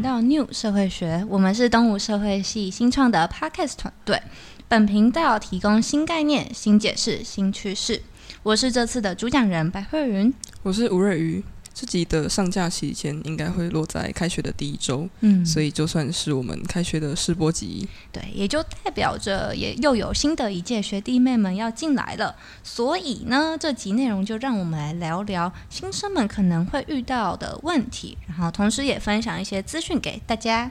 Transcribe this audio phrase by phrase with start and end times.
[0.00, 4.20] 到 New 社会学，我们是东吴社会系新创的 Podcast 团队。
[4.68, 8.02] 本频道提供新概念、新解释、新趋势。
[8.42, 10.32] 我是这次的主讲人白慧云，
[10.62, 11.42] 我是吴瑞瑜。
[11.80, 17.86] 这集的上架期间应该会落在开学的第一周，嗯，所以就算是我们开学的试播集。
[18.10, 22.34] 对，也就代表着也又有新的一届学弟妹们要进来了。
[22.64, 30.68] 所以呢，这集内容就让我们来聊聊新生们可能会遇到的问题，然后同时也分享一些资讯给大家。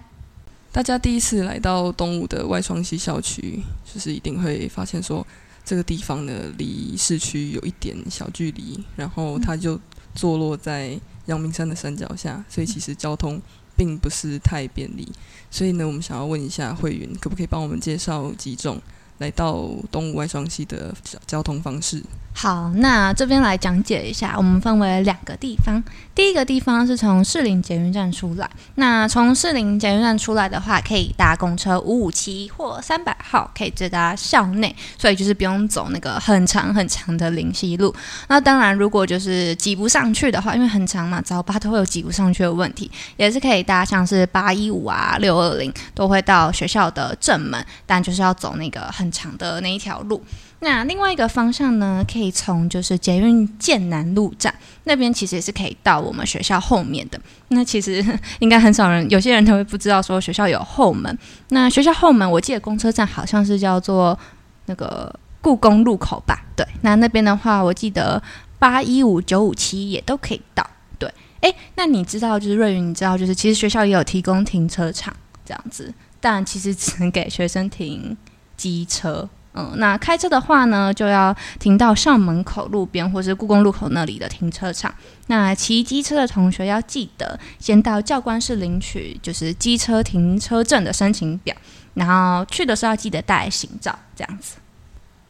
[0.74, 5.26] 大家第一次来到东吴的外双溪校区，就是一定会发现说，
[5.64, 9.80] 这个地方呢离市区有一点小距离，然后它就。
[10.18, 13.40] 坐落在阳明山的山脚下，所以其实交通
[13.76, 15.08] 并不是太便利。
[15.52, 18.82] 所以呢，我们想要问一下会员，可不可以帮我们介绍几种
[19.18, 20.94] 来到东吴外双溪的
[21.26, 22.04] 交通方式？
[22.34, 25.84] 好，那这边来讲解一下，我们分为两个地方。
[26.14, 37.94] 第一个地方是从士林捷运站出来，那从士林捷运站出来的话，可以搭公车五五七或三百号，可以直达校内，所以就是不用走那个很长很长的林溪路。
[38.28, 50.22] 那当然，如果就是挤不上去的话，因为很长嘛，早八都会有挤不上去的问题，也是可以搭像是八一五啊、六二零，都会到学校的正门，但就是要走那个很长的那一条路。
[50.60, 54.54] 那另外一个方向呢，可以从就是捷运建南路站
[54.86, 57.20] 那边，其实也是可以到我们学校后面的。
[57.50, 58.04] 那其实
[58.40, 61.16] 应该很少人，有些人都会不知道说学校有后门。
[61.50, 64.18] 那学校后门，我记得公车站好像是叫做
[64.66, 66.44] 那个故宫路口吧？
[66.56, 68.22] 对，那那边的话，我记得
[68.58, 70.68] 八一五九五七也都可以到。
[70.98, 71.08] 对，
[71.42, 78.18] 诶，那你知道就是瑞云，你知道就是其实学校也有提供停车场这样子，但其实只能给学生停
[78.58, 79.30] 机车。
[79.54, 84.94] 嗯，那开车的话呢，就要停到校门口路边或是故宫路口那里的停车场。
[85.28, 91.56] 那骑机车的同学要记得先到教官室领取就是机车停车证的申请表，
[91.96, 94.58] 然后去的时候要记得带行照，这样子。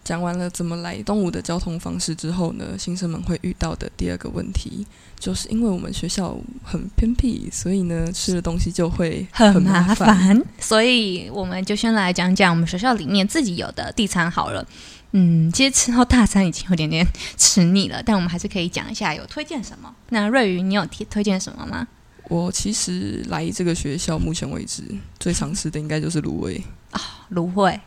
[0.08, 4.88] 讲完了怎么来东吴的交通方式之后呢，新生们会遇到的第二个问题，
[5.20, 10.42] 就是因为我们学校很偏僻，所以呢吃的东西就会很麻烦。
[10.62, 14.66] 所以我们就先来讲讲我们学校里面自己有的地餐好了。
[15.12, 19.94] 嗯，其实吃到大餐已经有点点吃腻了，但我们还是可以讲一下有推荐什么。
[20.08, 21.86] 那瑞宇，你有推推荐什么吗？
[22.30, 24.84] 我其实来这个学校目前为止
[25.20, 27.02] 最常吃的应该就是卤味啊，
[27.34, 27.78] 卤味。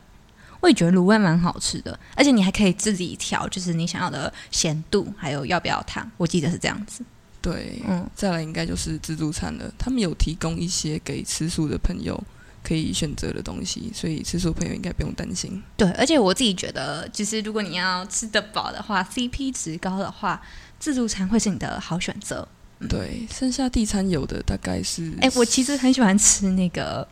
[0.61, 6.11] 我也觉得卤味蛮好吃的，而且你还可以自己调，就是你想要的咸度，还有要不要糖。
[6.17, 7.03] 我记得是这样子。
[7.43, 9.73] 对，嗯，再来应该就是自助餐了。
[9.79, 12.23] 他们有提供一些给吃素的朋友
[12.63, 15.63] 可以选择的东西，所以吃素朋友应该不用担心。
[15.77, 20.43] 对，而且我自己觉得，就是如果你要吃得饱的话，CP 值高的话，
[20.79, 22.47] 自助餐会是你的好选择。
[22.89, 27.07] 对，剩下地餐有的大概是，哎，我其实很喜欢吃那个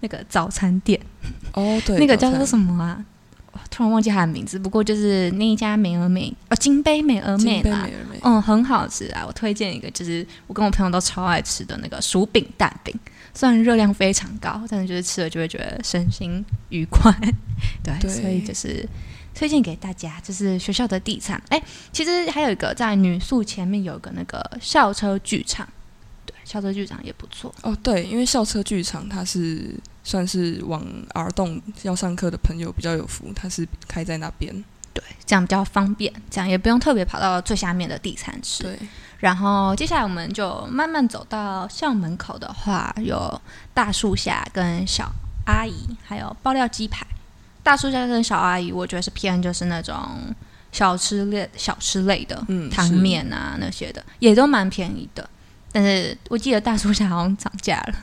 [0.00, 1.00] 那个早餐店。
[1.54, 3.04] 哦，对，那个叫做什么啊？
[3.70, 4.58] 突然忘记它的名字。
[4.58, 7.88] 不过就是那一家美而美哦，金杯美而美啦，
[8.22, 9.24] 嗯，很好吃啊。
[9.26, 12.94] 我推荐一个，就是我跟我朋友都超爱吃的那个薯饼蛋饼。
[13.34, 17.14] 虽然热量非常高，但是就是吃了就会觉得身心愉快。
[17.84, 18.86] 对，所以就是
[19.34, 21.42] 推荐给大家，就是学校的地产。
[21.48, 21.62] 哎，
[21.92, 25.68] 其实还有一个在女宿前面有个那个校车剧场，
[26.24, 27.54] 对，校车剧场也不错。
[27.62, 29.74] 哦，对，因为校车剧场它是。
[30.04, 30.84] 算是往
[31.14, 34.52] 儿童要上课的朋友比较有福，它是开在那边，
[34.92, 38.64] 对，这样比较方便，这样也不用特别跑到最下面的地产吃。
[38.64, 38.76] 对，
[39.20, 43.40] 然后接下来我们就慢慢走到校门口的话，有
[43.72, 45.08] 大树下跟小
[45.46, 47.06] 阿姨，还有爆料鸡排。
[47.62, 49.94] 大叔家跟小阿姨，我觉得是偏就是那种
[50.72, 55.28] 小吃类、小吃类的，嗯，汤面啊那些的，也都蛮便宜的。
[55.74, 57.94] 但是我记得大叔家好像涨价了，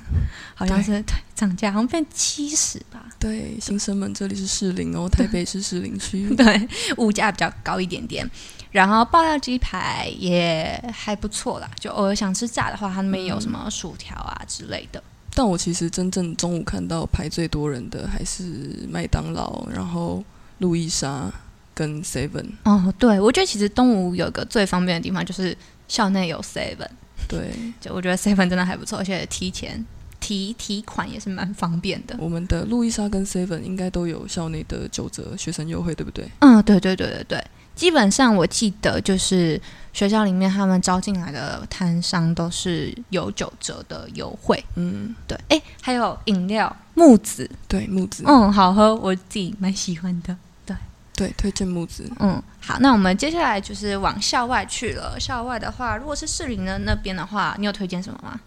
[0.56, 3.06] 好像是对涨价，好像变七十吧。
[3.20, 8.28] 对，新生们，这里是士林哦，台北是士林区， 对，物价比较高一点点。
[8.72, 15.04] 然后爆料鸡排也还不错啦，就偶尔想吃炸的话，他那边有什么薯条啊之类的。
[15.36, 18.44] 但我其实真正中午看到排最多人的还是
[18.90, 20.24] 麦当劳，然后
[20.60, 21.32] 路易莎
[21.74, 22.46] 跟 Seven。
[22.64, 25.56] 哦，对，我觉得其实东吴有个最方便的地方就是
[25.88, 26.90] 校内有 Seven。
[27.28, 29.86] 对， 就我觉得 Seven 真的还不错，而且提前
[30.20, 32.16] 提提款也是蛮方便的。
[32.20, 36.28] 我们的路易莎跟 Seven 应该都有校内的九折学生优惠，对不对？
[36.40, 37.46] 嗯，对对对对对，
[37.80, 39.60] 基本上我记得就是
[39.94, 44.62] 学校里面他们招进来的摊商都是有九折的优惠。
[44.76, 45.40] 嗯，对。
[45.48, 50.36] 哎，还有饮料木子，对木子，嗯，好喝，我自己蛮喜欢的。
[50.66, 50.76] 对，
[51.14, 52.04] 对推荐木子。
[52.20, 55.18] 嗯，好，那我们接下来就是往校外去了。
[55.18, 58.38] 校外的话，如果是士林的那边的话，你有推荐什么吗？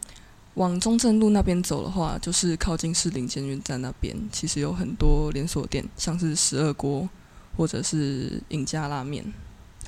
[0.56, 7.08] 往中正路那边走的话，就是靠近士林捷运站那边，其实有很多连锁店，像是十二锅
[7.56, 9.24] 或者是尹家拉面。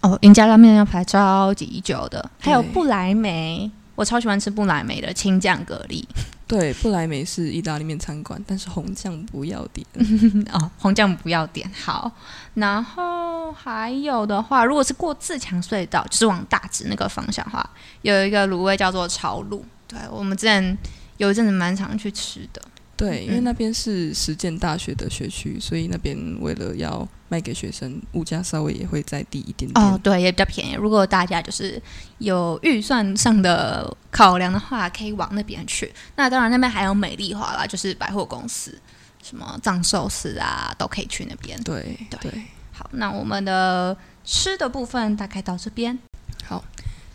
[0.02, 6.04] 哦，尹家拉面要排超级久的，还有对不来梅，我超喜欢吃不来梅的青酱蛤蜊。
[6.46, 9.86] 对，不来梅是意大利面餐馆，但是红酱不要点。
[10.52, 12.12] 哦，红酱不要点好。
[12.52, 17.70] 然后还有的话，如果是过自强隧道，就是往大直那个方向的话，
[18.02, 19.62] 有一个卤味叫做潮卤。
[19.88, 20.76] 对我们之前
[21.16, 22.60] 有一阵子蛮常去吃的。
[22.96, 29.84] 对，因为嗯那边是实践大学的学区，所以那边为了要卖给学生，物价稍微也会再低一点点。
[29.84, 30.74] 哦，对，也比较便宜。
[30.74, 31.80] 如果大家就是
[32.18, 35.92] 有预算上的考量的话，可以往那边去。
[36.16, 38.78] 那当然，那边还有美丽华啦，就是百货公司，
[39.22, 41.60] 什么藏寿司啊，都可以去那边。
[41.62, 42.42] 对对对，
[42.72, 45.98] 好，那我们的吃的部分大概到这边。
[46.44, 46.64] 好。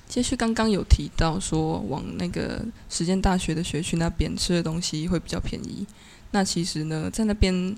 [0.09, 5.85] 接续刚刚有提到说，往那个实践大学的学区那边吃的东西会比较便宜。
[6.31, 7.75] 那其实呢，在那边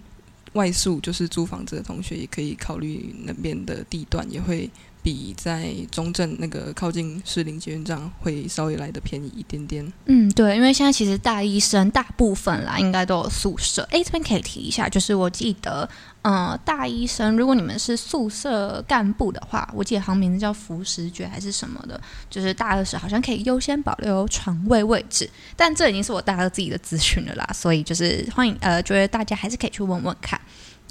[0.54, 4.70] 外宿就是租房子的同学，也可以考虑那边的地段，也会
[5.04, 9.92] 比在中正那个靠近士林捷运站会稍微来的便宜一点点。
[10.06, 13.82] 嗯，对，因为现在其实大一生大部分啦，应该都有宿舍。
[13.92, 15.90] 诶，这边可以提一下，就是我记得，
[16.22, 22.00] 呃，大一生如果你们是宿舍干部的话，我记得好像名字叫福时爵还是什么的，
[22.30, 30.40] 就是大二时好像可以优先保留床位位置，但这已经是我大二自己的资讯了啦，所以就是欢迎呃，觉得大家还是可以去问问看。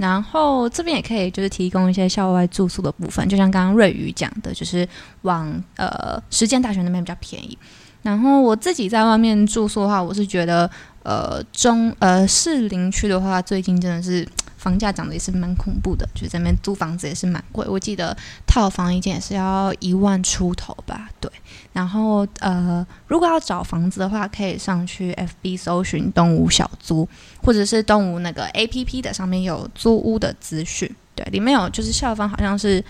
[0.00, 4.88] 然后这边也可以就是提供一些校外住宿的部分，就像刚刚瑞宇讲的，就是
[5.22, 7.58] 往呃实践大学那边比较便宜。
[8.02, 10.68] 然后我自己在外面住宿的话，我是觉得，
[11.02, 14.26] 呃，中呃市林区的话，最近真的是
[14.60, 17.66] 房价涨得也是蛮恐怖的，就是在那边租房子也是蛮贵。
[17.66, 18.14] 我记得
[18.46, 21.32] 套房一间也是要一万出头吧，对。
[21.72, 27.08] 然后呃，如果要找房子的话，可以上去 FB 搜寻东吴小租，
[27.42, 32.84] 或者是东吴那个 APP 的上面有租屋的资讯，对，里面有就是校方好像是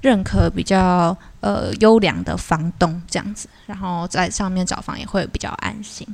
[0.00, 6.06] 认可比较呃优良的房东这样子，然后在上面找房也会比较安心。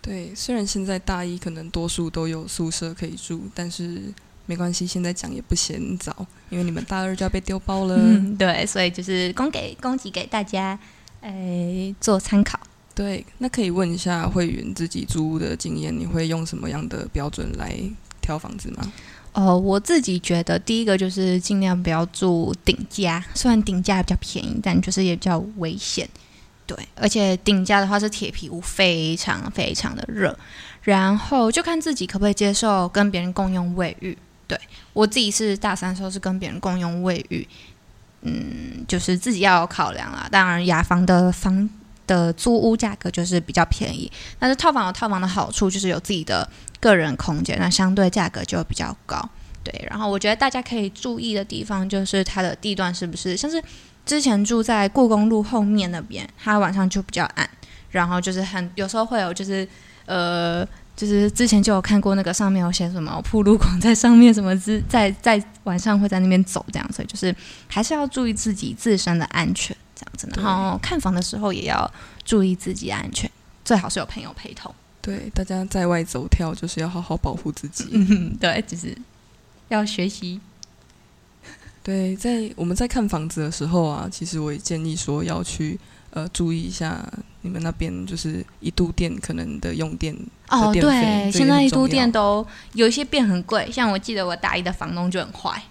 [0.00, 4.14] 对，虽然现在大一可能多数都有宿舍可以住，但是
[4.46, 7.94] 没关系，现在讲也不嫌早，因为你们大二就要被丢包了。
[7.98, 10.78] 嗯，对，所以就是供给供给给大家，
[11.20, 12.58] 诶做参考。
[12.94, 17.78] 对，那可以问一下会员自己租屋的经验，你会用什么样的标准来
[18.22, 18.92] 挑房子吗？
[19.32, 26.08] 哦，我自己觉得第一个就是尽量不要住顶价，虽然顶价比较便宜，但就是也比较危险。
[26.66, 30.36] 对，而且顶价的话是铁皮屋，非常非常的热。
[30.82, 34.16] 然后就看自己可不可以接受跟别人共用卫浴。
[34.48, 34.58] 对
[34.92, 37.46] 我自己是大三的时候是跟别人共用卫浴，
[38.22, 40.28] 嗯，就是自己要有考量啦。
[40.30, 41.68] 当然，雅房的房
[42.06, 46.48] 的租屋价格就是比较便宜，但是套房有套房的好处，就是有自己的
[46.78, 49.28] 个人空间，那相对价格就比较高。
[49.64, 53.60] 对，然后我觉得大家可以注意的地方就是它的地段是不是像是
[54.04, 57.50] 之前住在故宫路后面那边，它晚上就比较暗，
[57.90, 59.68] 然后就是很有时候会有就是
[60.06, 60.64] 呃。
[60.96, 67.34] 就是之前就有看过那个上面有写什么铺路狂在上面什么之 在在晚上会在那边走这样，所以就是
[67.68, 71.88] 还是要注意自己自身的安全这样子，然后看房的时候也要
[72.24, 73.30] 注意自己安全，
[73.64, 74.74] 最好是有朋友陪同。
[75.02, 77.90] 对，大家在外走跳就是要好好保护自己。
[77.92, 78.96] 嗯，对，就是
[79.68, 80.40] 要学习。
[81.84, 85.78] 对，在我们在看房子的时候啊，其实我也建议说要去
[86.16, 87.06] 呃注意一下
[87.42, 90.16] 你们那边就是一度电可能的用电
[90.48, 95.62] 哦，对，现在一度电都有一些变很贵，像我记得我大一的房东就很坏，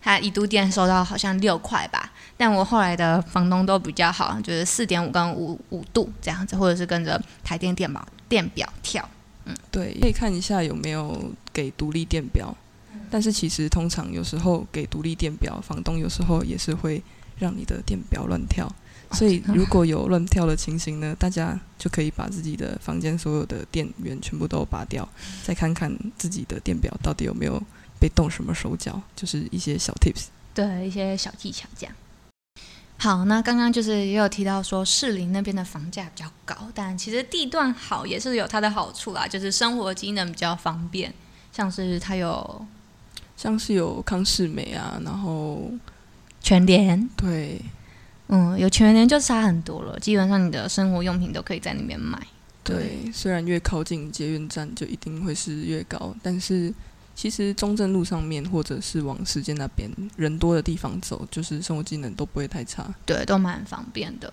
[0.00, 9.06] 他一度电收到好像六块吧，但我后来的房东都比较好，就是四点五跟五五度这样子，或者是跟着台电电表电表跳。
[9.44, 12.56] 嗯对，可以看一下有没有给独立电表。
[13.10, 17.02] 但是其实通常有时候给独立电表，房东有时候也是会
[17.38, 18.72] 让你的电表乱跳。
[19.12, 25.08] 所以如果有乱跳的情形呢，大家就可以把自己的房间所有的电源全部都拔掉，
[25.44, 27.62] 再看看自己的电表到底有没有
[28.00, 30.26] 被动什么手脚，就是一些小 tips。
[30.54, 31.94] 对一些小技巧这样。
[32.98, 41.12] 好，那刚刚就是也有提到说士林那边的房价比较高，但其实地段好也是有它的好处啦，就是生活机能比较方便，
[41.52, 42.66] 像是它有
[43.36, 45.68] 像是有康士美啊，然后
[46.40, 47.60] 全联，对
[48.34, 52.18] 嗯，有全年就差很多了，基本上你的生活用品都可以在那边买。
[52.64, 56.72] 对，虽然越靠近捷运站就一定会是越高，但是
[57.14, 59.86] 其实中正路上面或者是往时间那边
[60.16, 62.88] 人多的地方走，就是生活机能都不会太差。
[63.04, 64.32] 对，都蛮方便的。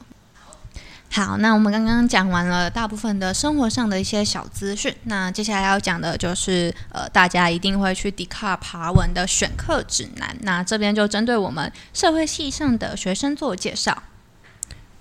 [1.12, 10.38] 好，那我们刚刚讲完了大部分的生活上的一些小资讯，那接下来要讲的就是呃，大家一定会去 d 卡爬文的选课指南。
[10.42, 14.04] 那这边就针对我们社会系上的学生做介绍。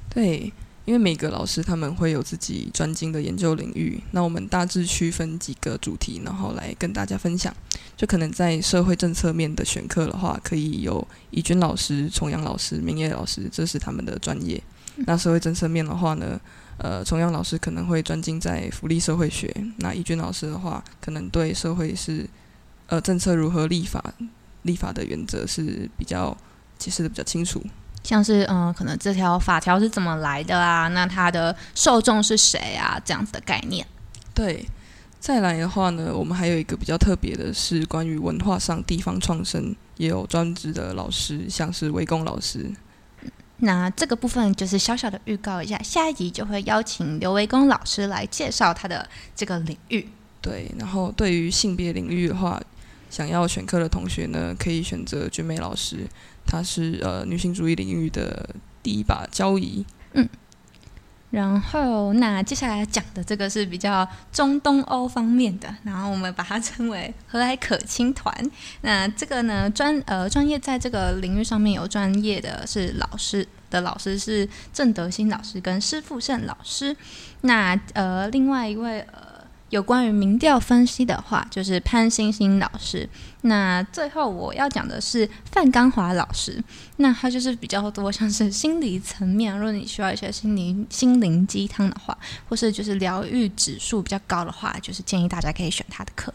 [0.08, 0.50] 对，
[0.86, 7.54] 因为每个老师他们会有自己专精的研究领域，那我们大致区分几个主题，然后来跟大家分享。
[7.98, 14.62] 就可能在社会政策面的选课的话，可以有怡君老师、重阳老师、明业老师，这是他们的专业。
[15.06, 16.40] 那社会政策面的话呢，
[16.78, 22.28] 呃，崇阳老师可能会专精在福利社会学，那怡君老师的话，可能对社会是
[22.88, 24.02] 呃政策如何立法、
[24.62, 26.36] 立法的原则是比较
[26.78, 27.62] 解释的比较清楚。
[28.02, 30.88] 像是嗯，可能这条法条是怎么来的啊？
[30.88, 33.00] 那它的受众是谁啊？
[33.04, 33.86] 这样子的概念。
[34.34, 34.66] 对，
[35.20, 42.70] 再来的话呢，我们还有一个比较特别的是关于文化上地方创生，也有专职的老师，像是围攻老师。
[43.60, 50.08] 那这个部分就是小小的预告一下，下一集就会邀请刘维公老师来介绍他的这个领域。
[50.40, 52.60] 对，然后对于性别领域的话，
[53.10, 56.06] 想要选课的同学呢，可以选择君美老师，
[56.46, 58.48] 她是呃女性主义领域的
[58.82, 59.84] 第一把交椅。
[60.12, 60.28] 嗯。
[61.30, 68.34] 然后，那接下来讲的这个是比较中东欧方面的，然后我们把它称为和蔼可亲团。
[68.80, 76.96] 那这个呢，专呃专业在这个领域上面有专业的是老师的老师是郑德兴老师跟施富胜老师。
[77.42, 79.27] 那呃，另外一位呃。
[79.70, 83.08] 有关于民调分析的话，就是潘星星老师。
[83.42, 86.62] 那最后我要讲的是范刚华老师。
[86.96, 92.16] 那他就是比较多像是心理层面，如果你需要一些心灵心灵鸡汤的话，
[92.48, 96.32] 或是就是疗愈指数比较高的话，就是建议大家可以选他的课。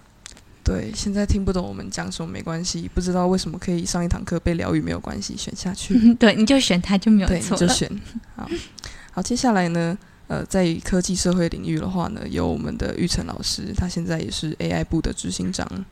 [0.63, 5.97] 对，现在听不懂我们讲什么没关系，不知道为什么可以上一堂课被疗愈没有关系，选下去。
[6.15, 7.89] 对，你就选他就没有错就选。
[8.37, 8.49] 好，
[9.11, 9.97] 好，接下来呢？
[10.27, 15.85] 呃，在科技社会领域的话呢，有我们的玉成老师，他现在也是 AI 部的执行长。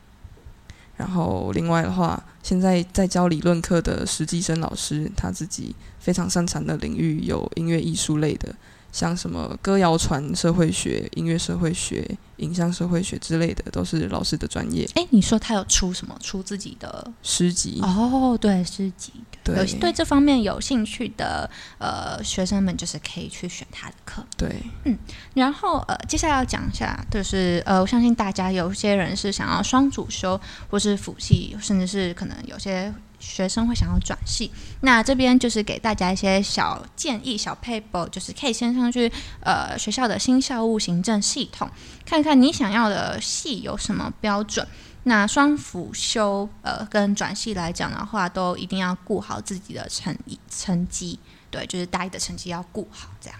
[0.96, 8.54] 然后另外的话，现在在教理论课的实习生老师，他自己非常擅长的领域有音乐艺术类的。
[8.92, 14.88] 像什么歌谣传社会学、音乐社会学、影像社会学之类的，都是老师的专业。
[14.94, 16.14] 哎，你说他有出什么？
[16.20, 17.80] 出自己的诗集？
[17.82, 19.12] 哦，对，诗集。
[19.42, 24.24] 对，有对这方面有兴趣的呃学生们，就是可以去选他的课。
[24.36, 24.96] 对，嗯。
[25.34, 32.92] 然后呃，接下来要讲一下，就是呃，我相信大家有些人是想要双主修，或是辅系，甚至是可能有些。
[33.22, 34.50] 学生会想要转系，
[34.80, 39.10] 那这边就是给大家一些小建议、小 paper，就是可以先上去
[39.40, 41.70] 呃学校的新校务行政系统，
[42.04, 44.66] 看看你想要的系有什么标准。
[45.04, 50.16] 那双辅修呃跟转系来讲的话，都一定要顾好自己的成
[50.50, 53.38] 成绩，对，就是大一的成绩要顾好，这样。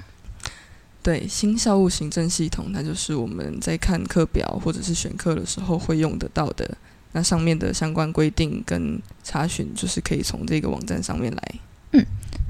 [1.02, 6.76] 对，新校务行政系统，那就是我们在看课表或者是选课的时候会用得到的。
[7.12, 11.54] 那上面的相关规定跟查询，就是可以从这个网站上面来。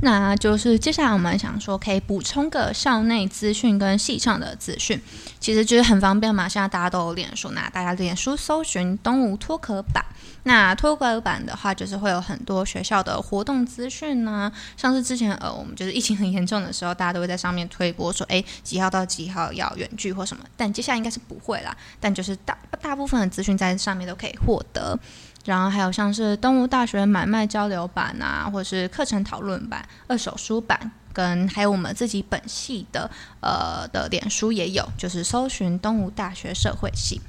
[0.04, 5.00] 那就是接下来我们想说，可以补充个校内资讯跟系上的资讯，
[5.38, 6.48] 其实就是很方便嘛。
[6.48, 10.04] 现在大家都有脸书，那大家脸书搜寻东吴脱壳版。
[10.42, 14.50] 那脱壳版的话，就是会有很多学校的活动资讯呢。
[14.76, 20.42] 像是之前呃，我们就是疫情很严重的时候，大家都会在上面推播说，哎，几号到几号要远距或什么。
[20.56, 21.76] 但接下来应该是不会啦。
[22.00, 24.98] 但就是大大部分的资讯在上面都可以获得。
[25.44, 37.20] 然后还有像是东吴大学买卖交流版啊，或者是课程讨论版、二手书版，跟还有我们自己本系的呃的脸书也有，就是搜寻东吴大学社会系。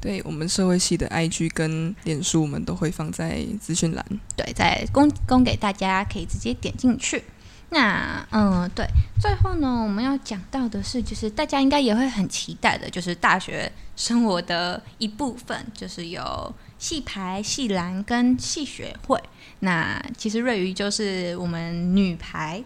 [0.00, 4.06] 对我们社会系的 IG 跟脸书，我们都会放在资讯栏。
[4.36, 7.24] 对，在供供给大家可以直接点进去。
[7.70, 8.86] 那嗯，对，
[9.20, 16.54] 最后呢，我们要讲到的是，就是大家应该也会很期待的，就是大学生活的一部分，就是有。
[16.78, 19.20] 戏排、戏篮跟戏学会，
[19.60, 22.62] 那其实瑞瑜就是我们女排，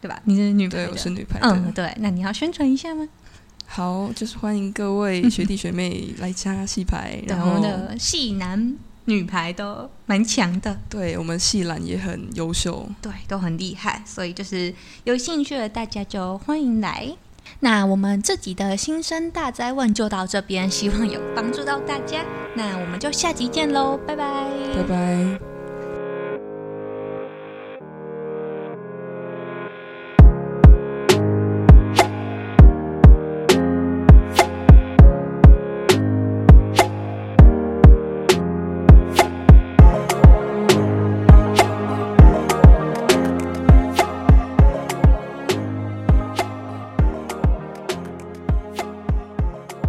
[0.00, 0.20] 对吧？
[0.24, 1.38] 你是女排对，我是女排。
[1.40, 1.94] 嗯，对。
[2.00, 3.08] 那你要宣传一下吗？
[3.66, 7.22] 好，就是欢迎各位学弟学妹来加戏排。
[7.26, 10.78] 然后，的戏男女排都蛮强的。
[10.90, 14.02] 对我们戏篮也很优秀，对，都很厉害。
[14.04, 17.16] 所以就是有兴趣的大家就欢迎来。
[17.60, 22.24] 那我们这集的新生大灾问就到这边，希望有帮助到大家。
[22.54, 24.46] 那我们就下集见喽，拜拜，
[24.76, 25.53] 拜拜。